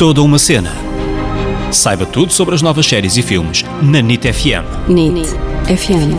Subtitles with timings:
[0.00, 0.72] Toda uma cena.
[1.70, 4.88] Saiba tudo sobre as novas séries e filmes na NIT FM.
[4.88, 5.28] NIT
[5.66, 6.16] FM.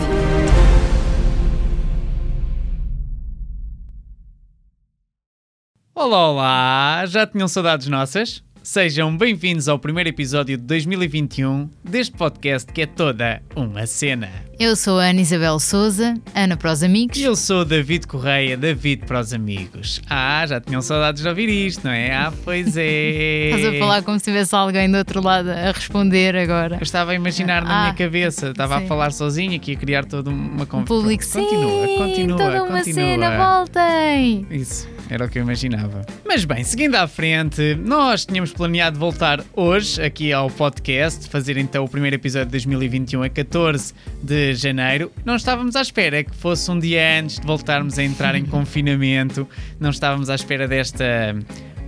[5.96, 7.06] Olá, olá!
[7.06, 8.40] Já tinham saudades nossas?
[8.62, 14.30] Sejam bem-vindos ao primeiro episódio de 2021 deste podcast que é toda uma cena.
[14.56, 17.18] Eu sou a Ana Isabel Souza, Ana para os amigos.
[17.18, 20.00] E eu sou o David Correia, David para os amigos.
[20.08, 22.14] Ah, já tinham saudades de ouvir isto, não é?
[22.14, 23.50] Ah, pois é.
[23.56, 26.76] Estás a falar como se tivesse alguém do outro lado a responder agora.
[26.76, 28.84] Eu estava a imaginar na Ah, minha cabeça, estava sim.
[28.84, 30.86] a falar sozinho aqui, a criar toda uma O conversa.
[30.94, 32.94] público, continua, sim, continua, toda uma continua.
[32.94, 34.46] cena, voltem!
[34.52, 36.04] Isso, era o que eu imaginava.
[36.24, 41.84] Mas bem, seguindo à frente, nós tínhamos planeado voltar hoje aqui ao podcast, fazer então
[41.84, 45.12] o primeiro episódio de 2021 a 14 de janeiro.
[45.24, 49.48] Não estávamos à espera que fosse um dia antes de voltarmos a entrar em confinamento,
[49.78, 51.36] não estávamos à espera desta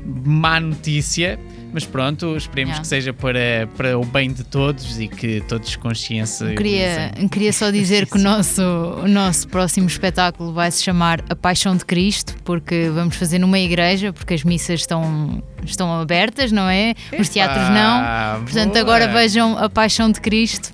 [0.05, 1.39] má notícia.
[1.75, 2.81] Mas pronto, esperemos Yeah.
[2.83, 6.55] que seja para, para o bem de todos e que todos consciência.
[6.55, 11.35] Queria, queria só dizer que o nosso, o nosso próximo espetáculo vai se chamar A
[11.35, 16.69] Paixão de Cristo, porque vamos fazer numa igreja, porque as missas estão, estão abertas, não
[16.69, 16.95] é?
[17.19, 18.45] Os teatros não.
[18.45, 18.81] Portanto, boa.
[18.81, 20.73] agora vejam A Paixão de Cristo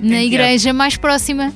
[0.00, 1.52] na igreja mais próxima.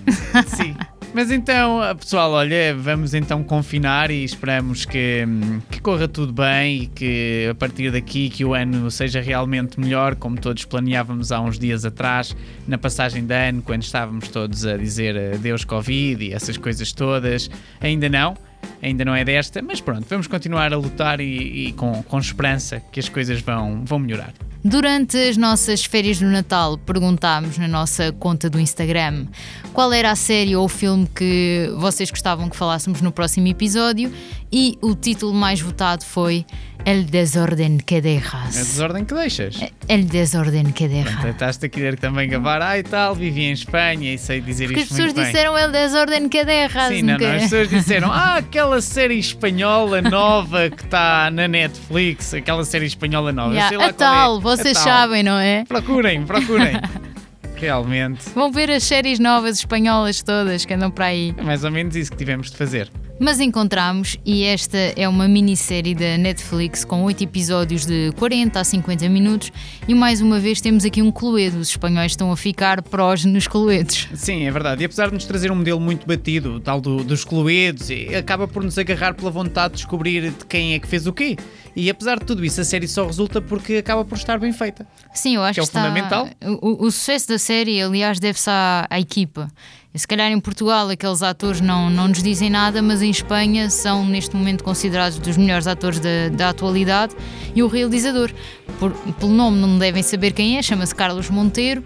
[0.46, 0.76] Sim.
[1.14, 5.26] Mas então, pessoal, olha, vamos então confinar e esperamos que,
[5.70, 10.14] que corra tudo bem e que a partir daqui que o ano seja realmente melhor,
[10.14, 12.34] como todos planeávamos há uns dias atrás,
[12.66, 17.50] na passagem de ano, quando estávamos todos a dizer adeus Covid e essas coisas todas.
[17.78, 18.34] Ainda não,
[18.82, 22.80] ainda não é desta, mas pronto, vamos continuar a lutar e, e com, com esperança
[22.92, 24.32] que as coisas vão, vão melhorar.
[24.64, 29.26] Durante as nossas férias do Natal, perguntámos na nossa conta do Instagram
[29.72, 34.12] qual era a série ou o filme que vocês gostavam que falássemos no próximo episódio
[34.52, 36.44] e o título mais votado foi
[36.84, 38.54] El Desorden que É dejas.
[38.54, 39.60] desordem que deixas.
[39.88, 41.24] El Desorden que dejas.
[41.24, 44.80] Estás-te a querer também gabar, ah e tal, vivi em Espanha e sei dizer Porque
[44.80, 45.32] as isto pessoas muito bem.
[45.32, 46.88] disseram El Desorden que dejas.
[46.88, 51.46] Sim, não, nunca- não, as pessoas disseram, ah, aquela série espanhola nova que está na
[51.48, 53.54] Netflix, aquela série espanhola nova.
[53.54, 54.12] Yeah, lá a qual é.
[54.14, 54.84] tal, A vocês tal.
[54.84, 55.64] sabem, não é?
[55.66, 56.72] Procurem, procurem.
[57.56, 61.32] Realmente, Vão ver as séries novas espanholas todas que andam para aí.
[61.38, 62.90] é mais ou menos isso que tivemos de fazer.
[63.24, 68.64] Mas encontramos, e esta é uma minissérie da Netflix com 8 episódios de 40 a
[68.64, 69.52] 50 minutos,
[69.86, 71.58] e mais uma vez temos aqui um cluedo.
[71.60, 74.08] Os espanhóis estão a ficar prós nos cluedos.
[74.12, 74.82] Sim, é verdade.
[74.82, 78.12] E apesar de nos trazer um modelo muito batido, o tal do- dos cluedos, e
[78.12, 81.36] acaba por nos agarrar pela vontade de descobrir de quem é que fez o quê.
[81.76, 84.84] E apesar de tudo isso, a série só resulta porque acaba por estar bem feita.
[85.14, 86.28] Sim, eu acho Que é o está- fundamental.
[86.60, 89.46] O, o sucesso da série, aliás, deve-se à, à equipa.
[89.94, 94.06] Se calhar em Portugal aqueles atores não, não nos dizem nada, mas em Espanha são
[94.06, 97.14] neste momento considerados dos melhores atores da, da atualidade
[97.54, 98.30] e o realizador.
[98.78, 101.84] Por, pelo nome não devem saber quem é, chama-se Carlos Monteiro,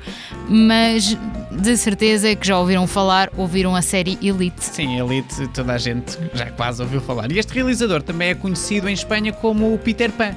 [0.49, 1.19] mas
[1.51, 4.65] de certeza que já ouviram falar, ouviram a série Elite.
[4.65, 7.33] Sim, Elite, toda a gente já quase ouviu falar.
[7.33, 10.33] E este realizador também é conhecido em Espanha como o Peter Pan.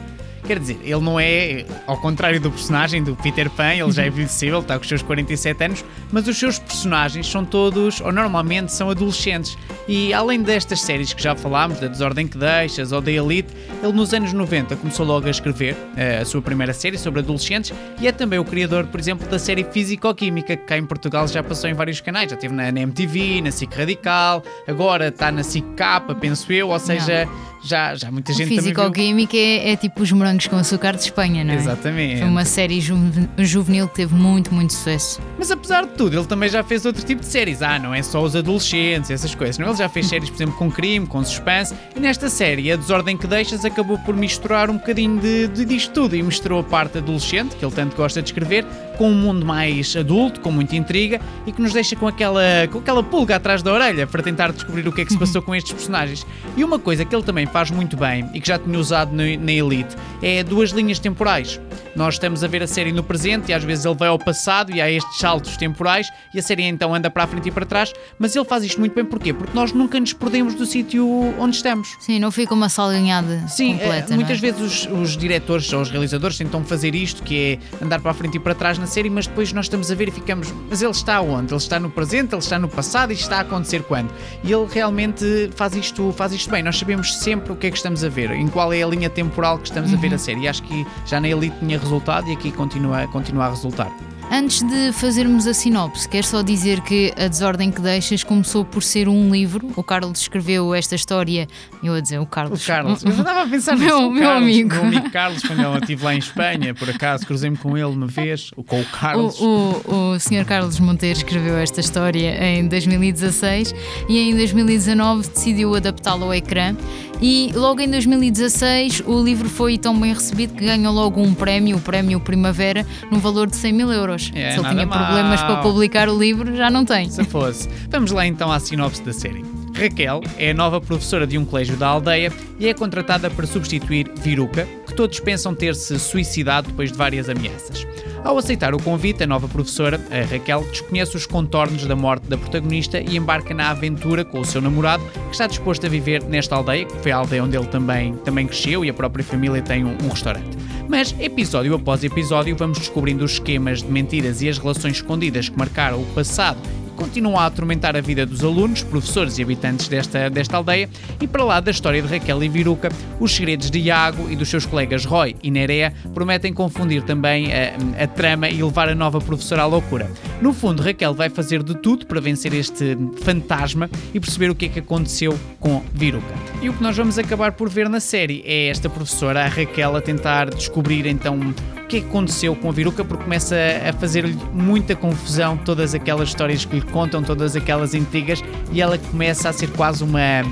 [0.49, 4.49] Quer dizer, ele não é, ao contrário do personagem do Peter Pan, ele já envelheceu,
[4.49, 8.71] ele está com os seus 47 anos, mas os seus personagens são todos, ou normalmente
[8.71, 9.55] são adolescentes.
[9.87, 13.93] E além destas séries que já falámos, da Desordem que Deixas ou da Elite, ele
[13.93, 17.71] nos anos 90 começou logo a escrever eh, a sua primeira série sobre adolescentes
[18.01, 21.43] e é também o criador, por exemplo, da série Físico-Química, que cá em Portugal já
[21.43, 25.43] passou em vários canais, já esteve na, na MTV, na SIC Radical, agora está na
[25.43, 27.29] SIC K, penso eu, ou seja,
[27.63, 28.49] já, já muita gente.
[28.49, 31.57] Físico-Química é, é tipo os morangos com açúcar de Espanha, não é?
[31.57, 32.19] Exatamente.
[32.19, 35.19] Foi uma série juve- juvenil que teve muito, muito sucesso.
[35.37, 37.61] Mas apesar de tudo, ele também já fez outro tipo de séries.
[37.61, 39.57] Ah, não é só os adolescentes, essas coisas.
[39.57, 41.73] Não, ele já fez séries, por exemplo, com crime, com suspense.
[41.95, 45.91] E nesta série, A Desordem que Deixas acabou por misturar um bocadinho de, de disto
[45.93, 46.15] tudo.
[46.15, 48.65] E misturou a parte adolescente, que ele tanto gosta de escrever,
[48.99, 52.79] com um mundo mais adulto, com muita intriga e que nos deixa com aquela, com
[52.79, 55.55] aquela pulga atrás da orelha para tentar descobrir o que é que se passou com
[55.55, 56.27] estes personagens.
[56.57, 59.39] E uma coisa que ele também faz muito bem e que já tinha usado no-
[59.45, 61.61] na Elite é duas linhas temporais.
[61.95, 64.69] Nós estamos a ver a série no presente e às vezes ele vai ao passado
[64.71, 67.65] e há estes saltos temporais e a série então anda para a frente e para
[67.65, 69.33] trás, mas ele faz isto muito bem porquê?
[69.33, 71.07] Porque nós nunca nos perdemos do sítio
[71.39, 71.95] onde estamos.
[72.01, 74.13] Sim, não fica uma salganhada Sim, completa.
[74.13, 74.51] eh, muitas não é?
[74.51, 78.13] vezes os, os diretores ou os realizadores tentam fazer isto, que é andar para a
[78.13, 80.81] frente e para trás na série, mas depois nós estamos a ver e ficamos, mas
[80.81, 81.53] ele está onde?
[81.53, 84.11] Ele está no presente, ele está no passado e isto está a acontecer quando?
[84.43, 86.61] E ele realmente faz isto, faz isto bem.
[86.61, 89.09] Nós sabemos sempre o que é que estamos a ver, em qual é a linha
[89.09, 90.41] temporal que estamos a ver a série.
[90.41, 94.18] E acho que já na Elite tinha resultado e aqui continua, continua a resultar.
[94.31, 98.83] Antes de fazermos a sinopse, quero só dizer que A Desordem que Deixas começou por
[98.83, 99.71] ser um livro.
[99.75, 101.47] O Carlos escreveu esta história,
[101.83, 102.63] eu a dizer o Carlos.
[102.63, 103.85] O Carlos, eu estava a pensar nisso.
[103.87, 104.75] Meu- o meu Carlos, amigo.
[104.75, 108.05] Meu amigo Carlos, quando eu estive lá em Espanha, por acaso, cruzei-me com ele uma
[108.05, 109.39] vez, com o Carlos.
[109.41, 109.45] O,
[109.87, 110.45] o, o Sr.
[110.45, 113.73] Carlos Monteiro escreveu esta história em 2016
[114.07, 116.75] e em 2019 decidiu adaptá-lo ao ecrã.
[117.21, 121.77] E logo em 2016 o livro foi tão bem recebido que ganhou logo um prémio,
[121.77, 124.31] o Prémio Primavera, no valor de 100 mil euros.
[124.33, 124.97] É, Se ele tinha mal.
[125.05, 127.09] problemas para publicar o livro, já não tem.
[127.09, 127.67] Se fosse.
[127.89, 129.43] Vamos lá então à sinopse da série.
[129.75, 134.11] Raquel é a nova professora de um colégio da aldeia e é contratada para substituir
[134.21, 134.67] Viruca,
[134.99, 137.87] todos pensam ter-se suicidado depois de várias ameaças.
[138.21, 142.37] Ao aceitar o convite, a nova professora, a Raquel, desconhece os contornos da morte da
[142.37, 146.53] protagonista e embarca na aventura com o seu namorado, que está disposto a viver nesta
[146.53, 149.85] aldeia, que foi a aldeia onde ele também, também cresceu e a própria família tem
[149.85, 150.57] um, um restaurante.
[150.89, 155.57] Mas, episódio após episódio, vamos descobrindo os esquemas de mentiras e as relações escondidas que
[155.57, 156.59] marcaram o passado
[156.99, 160.89] continuam a atormentar a vida dos alunos, professores e habitantes desta, desta aldeia,
[161.21, 164.49] e para lá da história de Raquel e Viruca, os segredos de Iago e dos
[164.49, 169.21] seus colegas Roy e Nerea prometem confundir também a, a trama e levar a nova
[169.21, 170.11] professora à loucura.
[170.41, 174.65] No fundo, Raquel vai fazer de tudo para vencer este fantasma e perceber o que
[174.65, 176.33] é que aconteceu com Viruca.
[176.61, 179.95] E o que nós vamos acabar por ver na série é esta professora, a Raquel,
[179.95, 181.53] a tentar descobrir então
[181.89, 183.55] que é que aconteceu com a Viruca, porque começa
[183.87, 188.97] a fazer-lhe muita confusão todas aquelas histórias que lhe contam, todas aquelas intrigas, e ela
[188.97, 190.43] começa a ser quase uma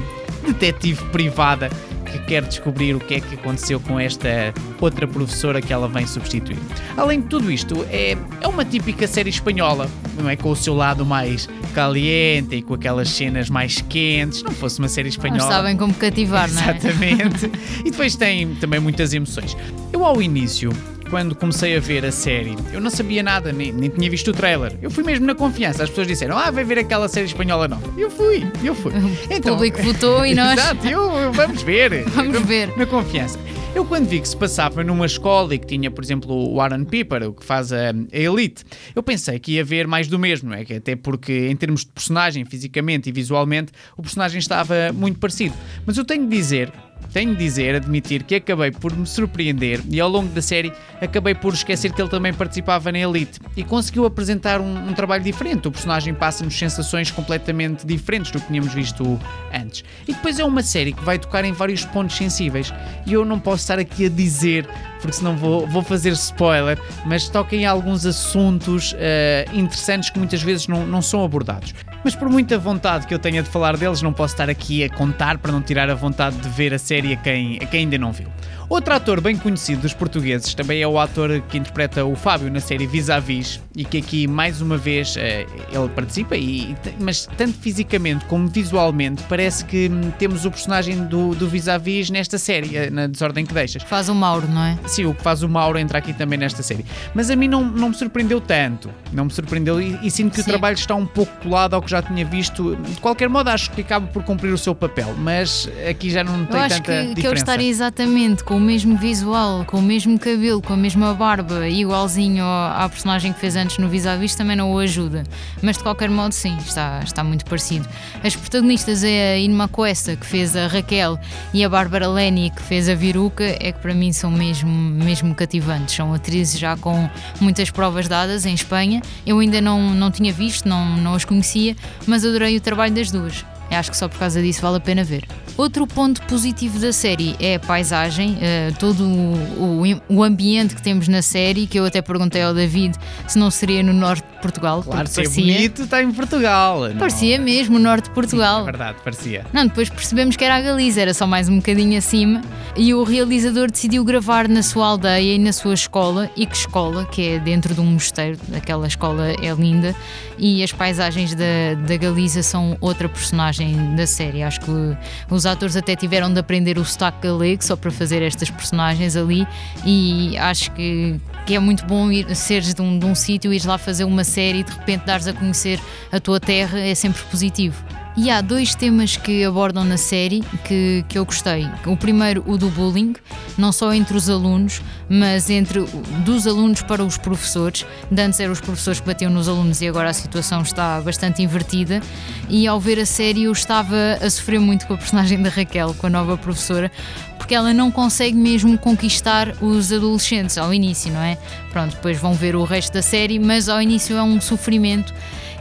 [0.43, 1.69] detetive privada
[2.05, 6.07] que quer descobrir o que é que aconteceu com esta outra professora que ela vem
[6.07, 6.57] substituir.
[6.95, 9.87] Além de tudo isto, é, é uma típica série espanhola,
[10.17, 10.35] não é?
[10.35, 14.41] Com o seu lado mais caliente e com aquelas cenas mais quentes.
[14.41, 15.51] Não fosse uma série espanhola.
[15.51, 16.77] sabem como cativar, não é?
[16.77, 17.51] Exatamente.
[17.85, 19.55] e depois tem também muitas emoções.
[19.91, 20.71] Eu, ao início,
[21.09, 24.33] quando comecei a ver a série, eu não sabia nada, nem, nem tinha visto o
[24.33, 24.73] trailer.
[24.81, 25.83] Eu fui mesmo na confiança.
[25.83, 27.87] As pessoas disseram, ah, vai ver aquela série espanhola nova.
[27.97, 28.93] Eu fui, eu fui.
[29.29, 30.53] Então, O público votou e nós.
[30.59, 32.03] Exato, eu, eu- vamos ver.
[32.09, 32.75] Vamos ver.
[32.77, 33.39] Na confiança.
[33.75, 36.83] Eu quando vi que se passava numa escola e que tinha, por exemplo, o Aaron
[36.85, 38.63] Piper, o que faz a, a Elite,
[38.95, 40.61] eu pensei que ia ver mais do mesmo, é?
[40.61, 45.55] Até porque em termos de personagem, fisicamente e visualmente, o personagem estava muito parecido.
[45.85, 46.71] Mas eu tenho de dizer,
[47.13, 50.71] tenho de dizer, admitir que acabei por me surpreender e ao longo da série
[51.01, 55.23] acabei por esquecer que ele também participava na Elite e conseguiu apresentar um, um trabalho
[55.23, 55.67] diferente.
[55.67, 59.19] O personagem passa-nos sensações completamente diferentes do que tínhamos visto
[59.53, 59.83] antes.
[60.07, 62.73] E depois é uma série que vai tocar em vários pontos sensíveis
[63.05, 64.67] e eu não posso estar aqui a dizer,
[65.01, 70.41] porque senão vou, vou fazer spoiler, mas toca em alguns assuntos eh, interessantes que muitas
[70.41, 71.73] vezes não, não são abordados.
[72.03, 74.89] Mas por muita vontade que eu tenha de falar deles, não posso estar aqui a
[74.89, 77.97] contar para não tirar a vontade de ver a série a quem, a quem ainda
[77.97, 78.27] não viu.
[78.69, 82.59] Outro ator bem conhecido dos portugueses também é o ator que interpreta o Fábio na
[82.59, 88.25] série Vis-a-Vis e que aqui mais uma vez eh, ele participa, e, mas tanto fisicamente
[88.25, 93.07] como visualmente parece que hum, temos o personagem do, do Vis-a-Vis nesta série, eh, na
[93.07, 93.83] Desordem que Deixas.
[93.83, 94.77] Faz o Mauro, não é?
[94.85, 96.85] Sim, o que faz o Mauro entrar aqui também nesta série.
[97.15, 98.89] Mas a mim não, não me surpreendeu tanto.
[99.13, 100.41] Não me surpreendeu e, e sinto que Sim.
[100.41, 102.75] o trabalho está um pouco colado ao que já tinha visto.
[102.75, 105.15] De qualquer modo, acho que acaba por cumprir o seu papel.
[105.17, 107.35] Mas aqui já não Eu tem acho tanta que, que ele diferença.
[107.43, 112.43] estaria exatamente com o mesmo visual, com o mesmo cabelo, com a mesma barba, igualzinho
[112.43, 115.23] à personagem que fez antes no Vis-a-Vis, também não o ajuda.
[115.61, 117.87] Mas de qualquer modo, sim, está, está muito parecido.
[118.23, 121.19] As protagonistas é a Inma Cuesta, que fez a Raquel,
[121.53, 125.35] e a Bárbara Leni, que fez a Viruca, é que para mim são mesmo, mesmo
[125.35, 125.95] cativantes.
[125.95, 127.07] São atrizes já com
[127.39, 129.03] muitas provas dadas em Espanha.
[129.25, 131.75] Eu ainda não, não tinha visto, não, não as conhecia,
[132.07, 133.45] mas adorei o trabalho das duas.
[133.69, 135.23] Eu Acho que só por causa disso vale a pena ver.
[135.57, 140.81] Outro ponto positivo da série é a paisagem, eh, todo o, o- o ambiente que
[140.81, 142.95] temos na série, que eu até perguntei ao David
[143.27, 144.83] se não seria no norte de Portugal.
[144.83, 146.89] Claro, se é parecia, bonito, está em Portugal.
[146.89, 148.65] não- parecia mesmo o norte de É Portugal.
[148.65, 149.45] verdade, parecia.
[149.51, 152.41] Não, depois percebemos que era a Galiza, era só mais um bocadinho acima.
[152.75, 156.29] E o realizador decidiu gravar na sua aldeia e na sua escola.
[156.37, 157.05] E que escola?
[157.05, 158.37] Que é dentro de um mosteiro.
[158.55, 159.95] Aquela escola é linda.
[160.37, 163.56] E as paisagens da, da Galiza são outra personagem
[163.95, 164.43] da série.
[164.43, 164.97] Acho que
[165.29, 169.47] os atores até tiveram de aprender o sotaque galego só para fazer estas personagens ali.
[169.85, 173.65] E acho que, que é muito bom ir, seres de um, de um sítio, ires
[173.65, 175.79] lá fazer uma série e de repente dares a conhecer
[176.11, 176.79] a tua terra.
[176.79, 177.83] É sempre positivo.
[178.19, 181.69] E há dois temas que abordam na série que, que eu gostei.
[181.85, 183.13] O primeiro, o do bullying,
[183.55, 185.81] não só entre os alunos, mas entre
[186.25, 187.85] dos alunos para os professores.
[188.09, 191.43] De antes eram os professores que batiam nos alunos e agora a situação está bastante
[191.43, 192.01] invertida.
[192.49, 195.93] E ao ver a série eu estava a sofrer muito com a personagem da Raquel,
[195.93, 196.91] com a nova professora,
[197.37, 201.37] porque ela não consegue mesmo conquistar os adolescentes ao início, não é?
[201.71, 205.13] Pronto, depois vão ver o resto da série, mas ao início é um sofrimento.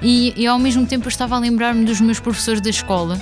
[0.02, 3.18] E, e ao mesmo tempo eu estava a lembrar-me dos meus professores da escola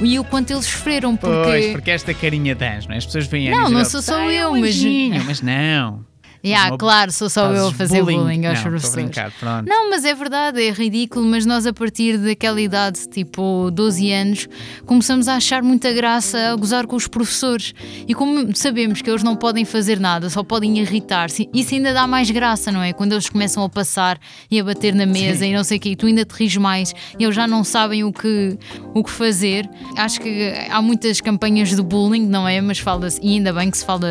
[0.00, 1.42] e o quanto eles sofreram, porque.
[1.44, 2.98] Pois, porque esta carinha de anjo, não é?
[2.98, 5.24] As pessoas veem a Não, Ana não sou só "Ai, eu, é um mas- anjinho",
[5.24, 6.04] mas não.
[6.44, 8.94] Yeah, Uma- claro, sou só eu a fazer bullying, aos não, professores.
[9.06, 9.32] brincar.
[9.66, 14.48] Não, mas é verdade, é ridículo, mas nós a partir daquela idade, tipo 12 anos,
[14.86, 17.74] começamos a achar muita graça a gozar com os professores.
[18.06, 22.06] E como sabemos que eles não podem fazer nada, só podem irritar-se, isso ainda dá
[22.06, 22.92] mais graça, não é?
[22.92, 24.18] Quando eles começam a passar
[24.50, 26.56] e a bater na mesa e não sei o quê, e tu ainda te rires
[26.56, 28.56] mais e eles já não sabem o que,
[28.94, 29.68] o que fazer.
[29.96, 32.60] Acho que há muitas campanhas de bullying, não é?
[32.60, 34.06] Mas fala-se, e ainda bem que se fala,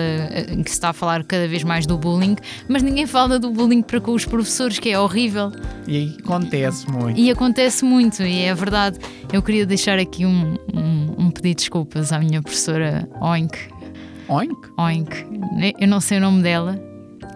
[0.63, 2.16] que se está a falar cada vez mais do bullying,
[2.67, 5.51] mas ninguém fala do bullying para com os professores, que é horrível.
[5.87, 7.19] E acontece muito.
[7.19, 8.97] E acontece muito, e é verdade.
[9.31, 13.57] Eu queria deixar aqui um, um, um pedido de desculpas à minha professora Oink.
[14.27, 14.55] Oink?
[14.77, 15.25] Oink.
[15.79, 16.77] Eu não sei o nome dela.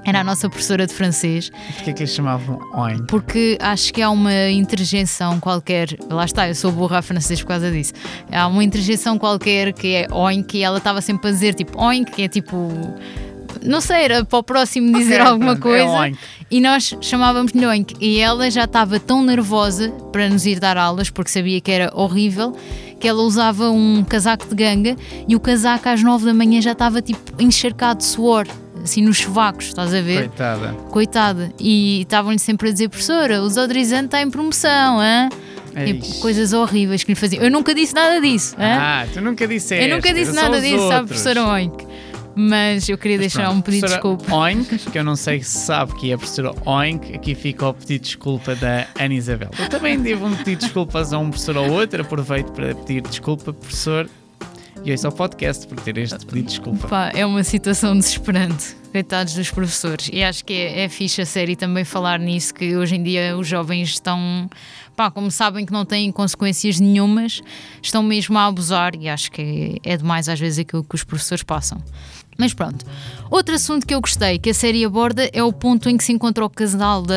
[0.03, 3.03] Era a nossa professora de francês, Porquê que lhe chamavam Oink?
[3.05, 5.89] porque acho que há uma interjeição qualquer.
[6.09, 7.93] Lá está, eu sou burra a francês por causa disso.
[8.31, 12.11] Há uma interjeição qualquer que é oink e ela estava sempre a dizer tipo oink,
[12.11, 12.71] que é tipo.
[13.63, 15.99] Não sei, era para o próximo dizer Ok, alguma pronto, é coisa.
[15.99, 16.17] oink.
[16.49, 17.95] E nós chamávamos-lhe oink.
[18.01, 21.91] E ela já estava tão nervosa para nos ir dar aulas, porque sabia que era
[21.95, 22.55] horrível,
[22.99, 24.95] que ela usava um casaco de ganga
[25.27, 28.47] e o casaco às nove da manhã já estava tipo encharcado de suor.
[28.83, 30.27] Assim nos sovacos, estás a ver?
[30.27, 30.73] Coitada.
[30.89, 31.53] Coitada.
[31.59, 35.29] E estavam-lhe sempre a dizer, professora, o desodorizante está em promoção, hã?
[35.85, 36.17] Tipo, Eish.
[36.19, 37.43] coisas horríveis que lhe faziam.
[37.43, 38.77] Eu nunca disse nada disso, hã?
[38.79, 39.87] Ah, tu nunca disseste.
[39.87, 41.05] Eu nunca disse nada disso, sabe, outros.
[41.21, 41.85] professora Oink.
[42.35, 44.35] Mas eu queria deixar Pronto, um pedido de desculpa.
[44.35, 47.73] Oink, que eu não sei se sabe que é a professora Oink, aqui fica o
[47.73, 49.50] pedido de desculpa da Ana Isabel.
[49.59, 53.01] Eu também devo um pedido de desculpas a um professor ou outro, aproveito para pedir
[53.01, 54.09] desculpa, professor,
[54.83, 56.88] e ouço ao podcast por ter este pedido de desculpa.
[56.88, 58.75] Pá, é uma situação desesperante.
[58.91, 60.09] Coitados dos professores.
[60.11, 63.38] E acho que é, é fixe a série também falar nisso, que hoje em dia
[63.38, 64.50] os jovens estão,
[64.95, 67.41] pá, como sabem que não têm consequências nenhumas,
[67.81, 71.43] estão mesmo a abusar e acho que é demais às vezes aquilo que os professores
[71.43, 71.81] passam.
[72.41, 72.83] Mas pronto.
[73.29, 76.12] Outro assunto que eu gostei que a série aborda é o ponto em que se
[76.12, 77.15] encontra o casal da,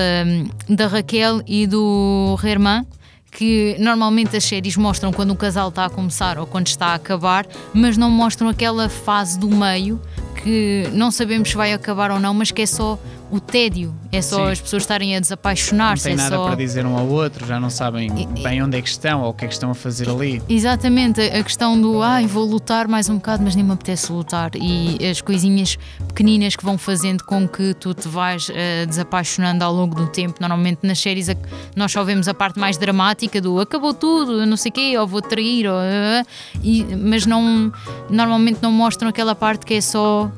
[0.69, 2.87] da Raquel e do Herman
[3.31, 6.95] que normalmente as séries mostram quando o casal está a começar ou quando está a
[6.95, 9.99] acabar, mas não mostram aquela fase do meio
[10.43, 12.99] que não sabemos se vai acabar ou não, mas que é só
[13.31, 14.53] o tédio, é só Sim.
[14.53, 16.05] as pessoas estarem a Não desapaixonar-se.
[16.05, 16.45] tem é nada só...
[16.47, 18.11] para dizer um ao outro, já não sabem
[18.43, 20.43] bem onde é que estão ou o que é que estão a fazer ali.
[20.49, 24.51] Exatamente, a questão do ai, vou lutar mais um bocado, mas nem me apetece lutar.
[24.55, 25.77] E as coisinhas
[26.09, 30.35] pequeninas que vão fazendo com que tu te vais eh, desapaixonando ao longo do tempo.
[30.41, 31.37] Normalmente nas séries a-
[31.75, 35.07] nós só vemos a parte mais dramática do acabou tudo, não sei o quê, ou
[35.07, 36.23] vou trair, ou, eh,
[36.63, 37.73] e, mas não,
[38.09, 40.31] normalmente não mostram aquela parte que é só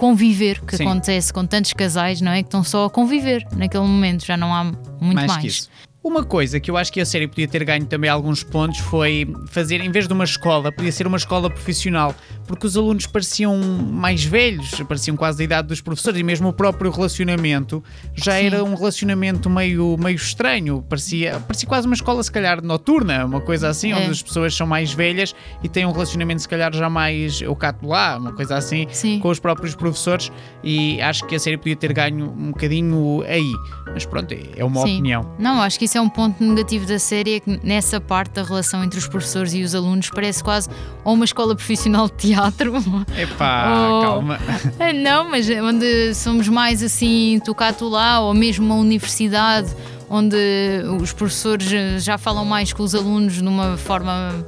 [0.00, 0.84] conviver que Sim.
[0.84, 2.42] acontece com tantos casais, não é?
[2.42, 4.64] Que estão só a conviver naquele momento, já não há
[4.98, 5.26] muito mais.
[5.30, 5.70] mais.
[6.02, 9.30] Uma coisa que eu acho que a série podia ter ganho também alguns pontos foi
[9.48, 12.14] fazer, em vez de uma escola, podia ser uma escola profissional,
[12.46, 16.52] porque os alunos pareciam mais velhos, pareciam quase da idade dos professores e mesmo o
[16.54, 18.46] próprio relacionamento já Sim.
[18.46, 23.42] era um relacionamento meio, meio estranho, parecia, parecia quase uma escola se calhar noturna, uma
[23.42, 23.96] coisa assim, É.
[23.96, 27.54] onde as pessoas são mais velhas e têm um relacionamento se calhar já mais eu
[27.54, 29.18] cato lá, uma coisa assim, Sim.
[29.18, 30.32] com os próprios professores
[30.64, 33.52] e acho que a série podia ter ganho um bocadinho aí.
[33.92, 34.94] Mas pronto, é uma Sim.
[34.94, 35.34] opinião.
[35.38, 38.44] Não, acho que isso é um ponto negativo da série, é que nessa parte da
[38.44, 40.68] relação entre os professores e os alunos parece quase
[41.04, 42.74] ou uma escola profissional de teatro.
[43.18, 44.00] Epá, Oh.
[44.02, 44.38] calma.
[44.78, 49.74] Ah, Não, mas onde somos mais assim, tocato lá, ou mesmo uma universidade
[50.08, 50.36] onde
[51.00, 54.46] os professores eh, já falam mais com os alunos de uma forma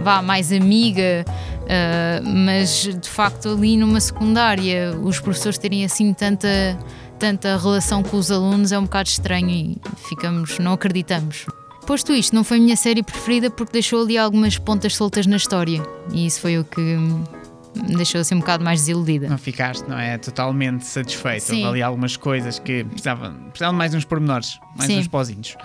[0.00, 1.24] vá mais amiga,
[1.68, 6.76] ah, mas de facto ali numa secundária os professores terem assim tanta
[7.20, 11.44] tanta relação com os alunos é um bocado estranho e ficamos, não acreditamos.
[11.86, 15.36] Posto isto, não foi a minha série preferida porque deixou ali algumas pontas soltas na
[15.36, 15.82] história
[16.14, 19.28] e isso foi o que me deixou assim um bocado mais desiludida.
[19.28, 20.16] Não ficaste, não é?
[20.16, 21.42] Totalmente satisfeito.
[21.42, 21.56] Sim.
[21.56, 25.00] Houve ali algumas coisas que precisavam, precisavam de mais uns pormenores, mais Sim.
[25.00, 25.56] uns pozinhos.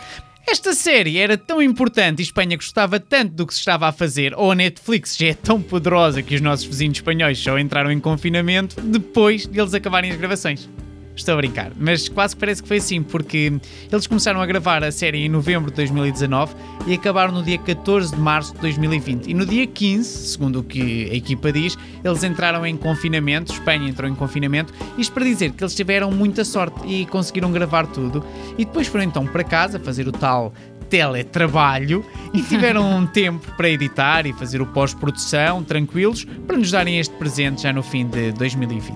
[0.45, 4.33] Esta série era tão importante e Espanha gostava tanto do que se estava a fazer,
[4.35, 7.99] ou a Netflix já é tão poderosa que os nossos vizinhos espanhóis só entraram em
[7.99, 10.69] confinamento depois de eles acabarem as gravações.
[11.15, 13.53] Estou a brincar, mas quase que parece que foi assim, porque
[13.89, 16.53] eles começaram a gravar a série em novembro de 2019
[16.87, 19.27] e acabaram no dia 14 de março de 2020.
[19.31, 23.89] E no dia 15, segundo o que a equipa diz, eles entraram em confinamento, Espanha
[23.89, 28.23] entrou em confinamento, isto para dizer que eles tiveram muita sorte e conseguiram gravar tudo.
[28.57, 30.53] E depois foram então para casa fazer o tal
[30.89, 36.99] teletrabalho e tiveram um tempo para editar e fazer o pós-produção tranquilos para nos darem
[36.99, 38.95] este presente já no fim de 2020.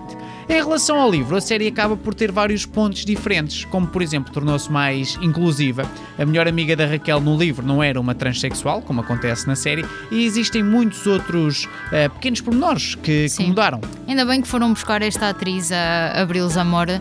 [0.50, 4.34] Em relação ao livro, a série acaba por ter vários pontos diferentes, como por exemplo
[4.34, 5.88] tornou-se mais inclusiva.
[6.18, 9.86] A melhor amiga da Raquel no livro não era uma transexual, como acontece na série,
[10.10, 13.79] e existem muitos outros uh, pequenos pormenores que, que, mudaram.
[14.08, 17.00] Ainda bem que foram buscar esta atriz, a Abril Zamora,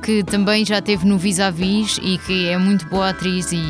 [0.00, 3.60] que também já teve no Vis-a-Vis e que é muito boa atriz e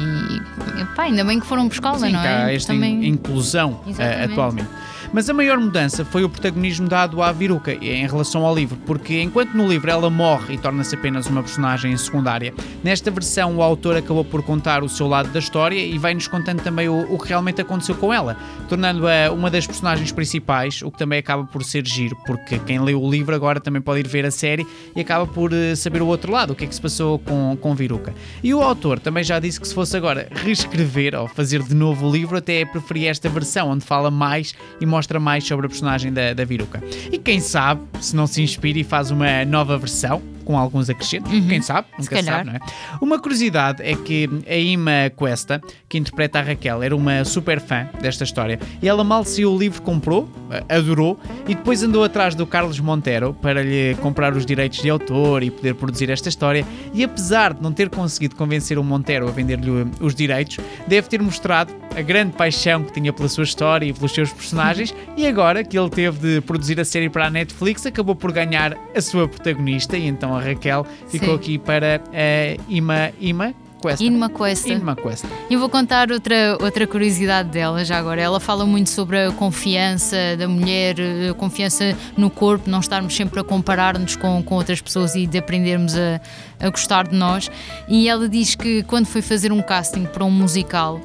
[0.95, 2.55] pá, ainda bem que foram buscá-la, não é?
[2.55, 3.09] esta também...
[3.09, 4.69] inclusão uh, atualmente.
[5.15, 9.21] Mas a maior mudança foi o protagonismo dado à Viruca em relação ao livro, porque
[9.23, 12.53] enquanto no livro ela morre e torna-se apenas uma personagem secundária,
[12.83, 16.65] nesta versão o autor acabou por contar o seu lado da história e vai-nos contando
[16.65, 18.37] também o, o, que realmente aconteceu com ela,
[18.69, 23.01] tornando-a uma das personagens principais, o que também acaba por ser giro, porque quem leu
[23.01, 24.67] o livro agora também pode ir ver a série
[24.97, 27.57] e acaba por eh, saber o outro lado, o que é que se passou com,
[27.61, 28.13] com Viruca.
[28.43, 32.09] E o autor também já disse que se fosse agora reescrever ou fazer de novo
[32.09, 35.69] o livro, até preferia esta versão, onde fala mais e mostra mostra mais sobre a
[35.69, 36.83] personagem da, da Viruca.
[37.13, 41.33] E quem sabe, se não se inspira e faz uma nova versão, com alguns acrescentos,
[41.33, 41.49] uhum.
[41.49, 42.61] quem sabe, nunca sabe, não é?
[43.01, 47.89] Uma curiosidade é que a Ima Cuesta, que interpreta a Raquel, era uma super fã
[48.01, 48.59] desta história.
[48.83, 50.29] E ela mal se o livro comprou,
[50.69, 55.43] adorou e depois andou atrás do Carlos Montero para lhe comprar os direitos de autor
[55.43, 56.67] e poder produzir esta história.
[56.93, 59.71] E apesar de não ter conseguido convencer o Montero a vender-lhe
[60.01, 64.13] os direitos, deve ter mostrado a grande paixão que tinha pela sua história e pelos
[64.13, 64.95] seus personagens.
[65.17, 68.77] E agora que ele teve de produzir a série para a Netflix acabou por ganhar
[68.95, 71.35] a sua protagonista e então a Raquel ficou Sim.
[71.35, 73.55] aqui para a Ima Ima.
[73.85, 74.03] Cuesta.
[74.03, 74.73] Inma Cuesta.
[74.73, 75.29] Inma Cuesta.
[75.51, 78.19] Eu vou contar outra, outra curiosidade dela já agora.
[78.19, 80.97] Ela fala muito sobre a confiança da mulher,
[81.31, 85.37] a confiança no corpo, não estarmos sempre a comparar-nos com, com outras pessoas e de
[85.37, 86.19] aprendermos a,
[86.61, 87.51] a gostar de nós.
[87.87, 90.99] E ela diz que quando foi fazer um casting para um musical,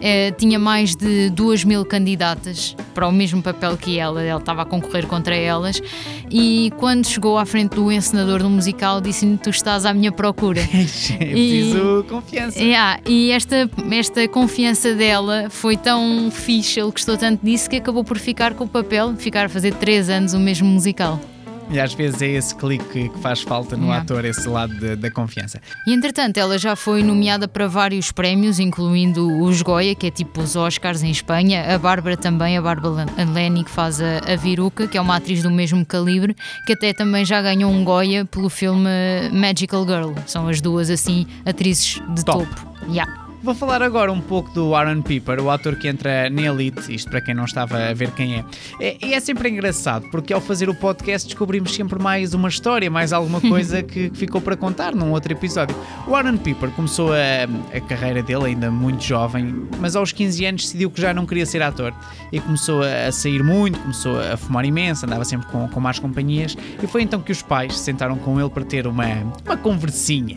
[0.00, 4.62] eh, tinha mais de duas mil candidatas para o mesmo papel que ela, ela estava
[4.62, 5.82] a concorrer contra elas.
[6.30, 10.62] E quando chegou à frente do encenador do musical, disse-lhe: Tu estás à minha procura.
[10.70, 12.58] Preciso confiança.
[12.58, 18.04] Yeah, e esta, esta confiança dela foi tão fixe, ele gostou tanto disso que acabou
[18.04, 21.20] por ficar com o papel, ficar a fazer três anos o mesmo musical.
[21.70, 24.02] E às vezes é esse clique que faz falta no yeah.
[24.02, 25.60] ator, esse lado de, da confiança.
[25.86, 30.40] E entretanto, ela já foi nomeada para vários prémios, incluindo os Goya, que é tipo
[30.40, 34.88] os Oscars em Espanha, a Bárbara também, a Bárbara Lenny, que faz a, a Viruca,
[34.88, 38.48] que é uma atriz do mesmo calibre, que até também já ganhou um Goya pelo
[38.48, 38.88] filme
[39.32, 40.12] Magical Girl.
[40.26, 42.44] São as duas, assim, atrizes de Top.
[42.44, 42.70] topo.
[42.88, 43.19] Yeah.
[43.42, 47.10] Vou falar agora um pouco do Aaron Piper, o ator que entra na Elite, isto
[47.10, 48.44] para quem não estava a ver quem é.
[48.78, 52.90] E é, é, sempre engraçado, porque ao fazer o podcast descobrimos sempre mais uma história,
[52.90, 55.74] mais alguma coisa que ficou para contar num outro episódio.
[56.06, 60.64] O Aaron Piper começou a, a carreira dele ainda muito jovem, mas aos 15 anos
[60.64, 61.94] decidiu que já não queria ser ator
[62.30, 66.54] e começou a sair muito, começou a fumar imenso, andava sempre com, com más companhias
[66.82, 69.06] e foi então que os pais se sentaram com ele para ter uma,
[69.46, 70.36] uma conversinha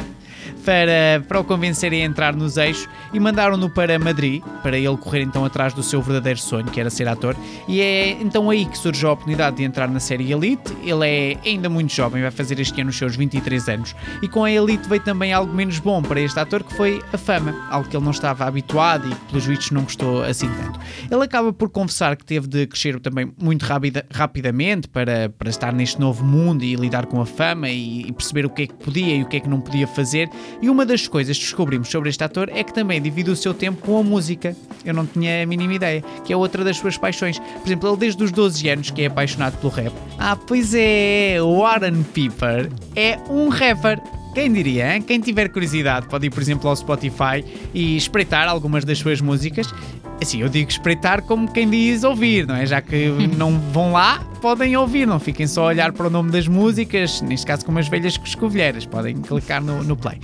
[0.63, 5.21] para, para o convencerem a entrar nos eixos e mandaram-no para Madrid, para ele correr
[5.21, 7.35] então atrás do seu verdadeiro sonho, que era ser ator.
[7.67, 10.73] E é então aí que surge a oportunidade de entrar na série Elite.
[10.83, 13.95] Ele é ainda muito jovem, vai fazer este ano os seus 23 anos.
[14.21, 17.17] E com a Elite veio também algo menos bom para este ator, que foi a
[17.17, 20.79] fama, algo que ele não estava habituado e que pelos vistos não gostou assim tanto.
[21.09, 25.73] Ele acaba por confessar que teve de crescer também muito rapida, rapidamente para, para estar
[25.73, 28.73] neste novo mundo e lidar com a fama e, e perceber o que é que
[28.73, 30.29] podia e o que é que não podia fazer
[30.61, 33.53] e uma das coisas que descobrimos sobre este ator é que também divide o seu
[33.53, 34.55] tempo com a música.
[34.85, 37.39] Eu não tinha a mínima ideia, que é outra das suas paixões.
[37.39, 39.93] Por exemplo, ele desde os 12 anos que é apaixonado pelo rap.
[40.17, 44.01] Ah, pois é, Warren Piper é um rapper.
[44.33, 44.95] Quem diria?
[44.95, 45.01] Hein?
[45.01, 49.73] Quem tiver curiosidade pode ir, por exemplo, ao Spotify e espreitar algumas das suas músicas.
[50.21, 52.65] Assim, eu digo espreitar como quem diz ouvir, não é?
[52.65, 56.31] Já que não vão lá, podem ouvir, não fiquem só a olhar para o nome
[56.31, 60.19] das músicas, neste caso como as velhas escovilheiras, podem clicar no, no play.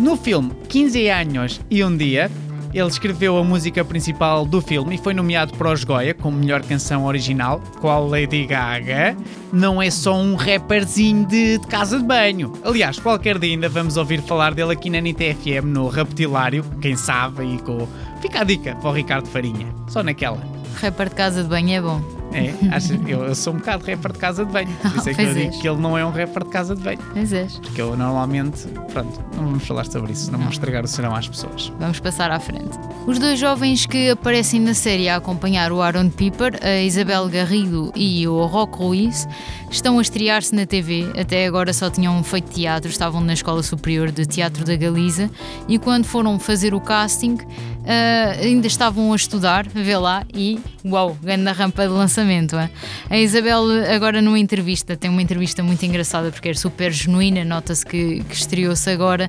[0.00, 2.30] No filme 15 anos e um dia,
[2.72, 6.62] ele escreveu a música principal do filme e foi nomeado para os Goya como melhor
[6.62, 9.16] canção original, qual Lady Gaga.
[9.52, 12.52] Não é só um rapperzinho de, de, casa de banho.
[12.64, 17.44] Aliás, qualquer dia ainda vamos ouvir falar dele aqui na NTFM no Reptilário, quem sabe,
[17.44, 17.86] e com.
[18.20, 20.61] Fica a dica para o Ricardo Farinha, só naquela.
[20.80, 22.00] Rapper de casa de banho é bom.
[22.32, 24.68] É, acho, eu, eu sou um bocado rapper de casa de banho.
[24.80, 25.60] Por isso é que Pois eu digo és.
[25.60, 26.98] que ele não é um rapper de casa de banho.
[27.14, 27.58] Mas és.
[27.58, 31.28] Porque eu normalmente, pronto, não vamos falar sobre isso, não vamos estragar o serão às
[31.28, 31.70] pessoas.
[31.78, 32.70] Vamos passar à frente.
[33.06, 37.92] Os dois jovens que aparecem na série a acompanhar o Aaron Piper, a Isabel Garrido
[37.94, 39.28] e o Rock Ruiz,
[39.70, 41.12] estão a estrear-se na TV.
[41.20, 45.30] Até agora só tinham feito teatro, estavam na Escola Superior de Teatro da Galiza
[45.68, 47.36] e quando foram fazer o casting
[47.86, 52.56] ah, ainda estavam a estudar, vê lá, e uau, grande rampa de lançamento.
[52.56, 52.70] é?
[53.10, 53.64] A Isabel,
[53.94, 58.34] agora numa entrevista, tem uma entrevista muito engraçada porque é super genuína, nota-se que, que
[58.34, 59.28] estreou-se agora,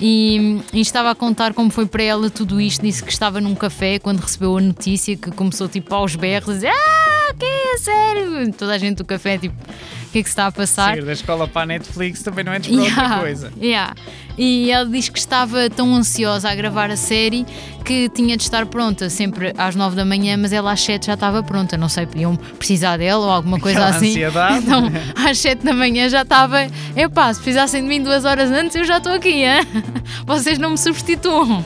[0.00, 2.82] e, e estava a contar como foi para ela tudo isto.
[2.82, 6.54] Disse que estava num café quando recebeu a notícia, que começou tipo aos berros, a
[6.54, 8.52] dizer: Ah, que é sério?
[8.52, 10.94] Toda a gente do café, tipo, o que é que se está a passar?
[10.94, 13.52] Sair da escola para a Netflix também não é esperar outra Yeah, coisa.
[13.60, 13.94] yeah.
[14.36, 17.46] E ela diz que estava tão ansiosa a gravar a série
[17.84, 21.14] que tinha de estar pronta sempre às 9 da manhã, mas ela às 7 já
[21.14, 21.76] estava pronta.
[21.76, 24.10] Não sei, podiam precisar dela ou alguma coisa Aquela assim.
[24.10, 24.58] ansiedade.
[24.64, 24.90] Então,
[25.28, 26.66] às 7 da manhã já estava.
[26.96, 29.60] Epá, se precisassem de mim duas horas antes, eu já estou aqui, hein?
[30.26, 31.64] vocês não me substituam.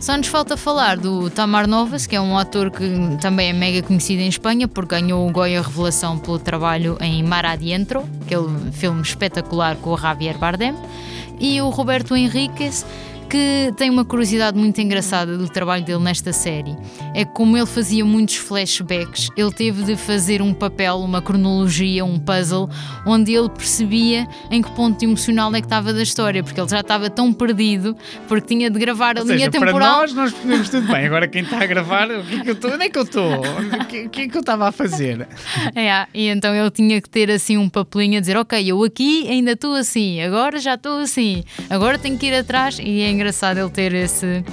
[0.00, 2.88] Só nos falta falar do Tamar Novas, que é um ator que
[3.20, 7.44] também é mega conhecido em Espanha, porque ganhou o Goya Revelação pelo trabalho em Mar
[7.44, 10.72] Adentro, aquele filme espetacular com o Javier Bardem,
[11.40, 12.86] e o Roberto Henriquez,
[13.28, 16.76] que tem uma curiosidade muito engraçada do trabalho dele nesta série.
[17.14, 22.04] É que como ele fazia muitos flashbacks, ele teve de fazer um papel, uma cronologia,
[22.04, 22.68] um puzzle,
[23.06, 26.80] onde ele percebia em que ponto emocional é que estava da história, porque ele já
[26.80, 30.00] estava tão perdido, porque tinha de gravar a Ou linha seja, para temporal.
[30.00, 31.06] nós nós percebemos tudo bem.
[31.06, 32.72] Agora quem está a gravar, o que é que eu estou?
[32.72, 33.32] Onde é que eu estou?
[33.40, 35.28] O que, que é que eu estava a fazer?
[35.74, 39.28] É, e então ele tinha que ter assim um papelinho a dizer: Ok, eu aqui
[39.28, 42.78] ainda estou assim, agora já estou assim, agora tenho que ir atrás.
[42.82, 44.44] E é engraçado ele ter esse,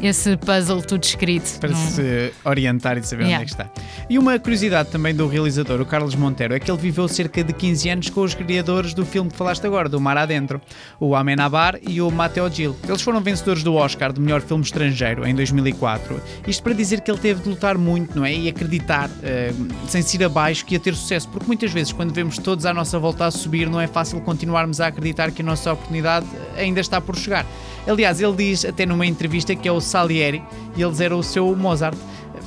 [0.00, 1.58] esse puzzle tudo escrito.
[1.60, 3.42] Para Não- se orientar e saber Yeah.
[3.42, 4.04] onde é que está.
[4.08, 7.52] E uma curiosidade também do realizador, o Carlos Monteiro, é que ele viveu cerca de
[7.52, 10.60] 15 anos com os criadores do filme que falaste agora, do Mar Adentro,
[11.00, 12.76] o Amenabar e o Mateo Gil.
[12.86, 16.20] Eles foram vencedores do Oscar de melhor filme estrangeiro em 2004.
[16.46, 18.34] Isto para dizer que ele teve de lutar muito, não é?
[18.34, 19.52] E acreditar, eh,
[19.88, 21.28] sem se ir abaixo, que ia ter sucesso.
[21.28, 24.80] Porque muitas vezes, quando vemos todos à nossa volta a subir, não é fácil continuarmos
[24.80, 26.26] a acreditar que a nossa oportunidade
[26.56, 27.46] ainda está por chegar.
[27.86, 30.42] Aliás, ele diz até numa entrevista que é o Salieri
[30.76, 31.96] e eles eram o seu Mozart.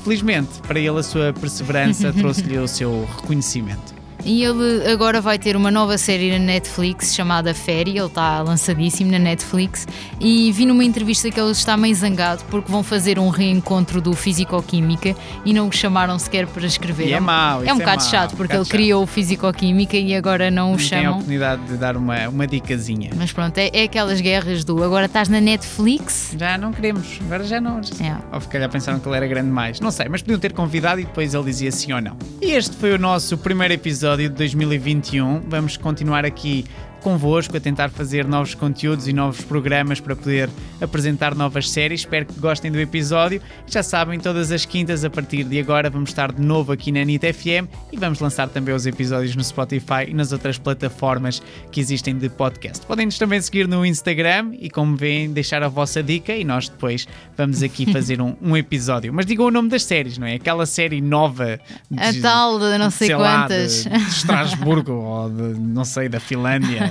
[0.03, 3.96] Felizmente, para ele a sua perseverança trouxe-lhe o seu reconhecimento.
[4.25, 9.11] E ele agora vai ter uma nova série na Netflix chamada Féria, ele está lançadíssimo
[9.11, 9.87] na Netflix.
[10.19, 14.13] E vi numa entrevista que ele está meio zangado porque vão fazer um reencontro do
[14.13, 17.07] Físico-Química e não o chamaram sequer para escrever.
[17.07, 19.03] E é um- mau, É um é bocado mau, chato um porque bocado ele criou
[19.03, 21.11] o Físico-Química e agora não o Não tem a chamam.
[21.13, 23.11] oportunidade de dar uma, uma dicasinha.
[23.15, 26.33] Mas pronto, é, é aquelas guerras do agora estás na Netflix.
[26.37, 27.77] Já não queremos, agora já não.
[27.77, 28.15] É.
[28.33, 29.79] Ou se calhar pensaram que ele era grande mais.
[29.79, 32.17] Não sei, mas podiam ter convidado e depois ele dizia sim ou não.
[32.41, 35.41] E este foi o nosso primeiro episódio de 2021.
[35.47, 36.65] Vamos continuar aqui
[37.01, 40.49] convosco a tentar fazer novos conteúdos e novos programas para poder
[40.81, 42.01] apresentar novas séries.
[42.01, 43.41] Espero que gostem do episódio.
[43.65, 47.03] Já sabem, todas as quintas a partir de agora vamos estar de novo aqui na
[47.03, 51.79] NIT FM e vamos lançar também os episódios no Spotify e nas outras plataformas que
[51.79, 52.85] existem de podcast.
[52.85, 57.07] Podem-nos também seguir no Instagram e, como veem, deixar a vossa dica e nós depois
[57.37, 59.13] vamos aqui fazer um, um episódio.
[59.13, 60.35] Mas digam o nome das séries, não é?
[60.35, 61.59] Aquela série nova
[61.95, 63.83] A tal de não sei, lá, quantas.
[63.83, 66.86] de, de Estrasburgo ou de, não sei, da Finlândia.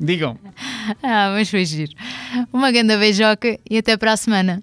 [0.00, 0.38] Digam.
[1.02, 1.92] Ah, mas foi giro.
[2.52, 4.62] Uma grande beijoca e até para a semana.